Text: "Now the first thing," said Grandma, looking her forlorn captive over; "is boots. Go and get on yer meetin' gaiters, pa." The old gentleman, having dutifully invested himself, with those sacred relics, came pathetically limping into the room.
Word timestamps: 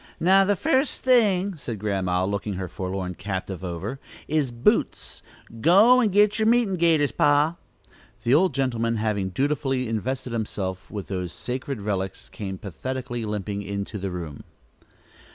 "Now 0.19 0.43
the 0.43 0.55
first 0.55 1.03
thing," 1.03 1.57
said 1.57 1.77
Grandma, 1.77 2.25
looking 2.25 2.53
her 2.55 2.67
forlorn 2.67 3.13
captive 3.13 3.63
over; 3.63 3.99
"is 4.27 4.49
boots. 4.49 5.21
Go 5.59 5.99
and 5.99 6.11
get 6.11 6.41
on 6.41 6.47
yer 6.47 6.49
meetin' 6.49 6.75
gaiters, 6.77 7.11
pa." 7.11 7.57
The 8.23 8.33
old 8.33 8.55
gentleman, 8.55 8.95
having 8.95 9.29
dutifully 9.29 9.87
invested 9.87 10.33
himself, 10.33 10.89
with 10.89 11.07
those 11.07 11.31
sacred 11.31 11.81
relics, 11.81 12.29
came 12.29 12.57
pathetically 12.57 13.25
limping 13.25 13.61
into 13.61 13.99
the 13.99 14.09
room. 14.09 14.43